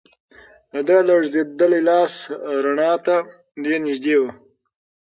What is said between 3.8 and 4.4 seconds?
نږدې و.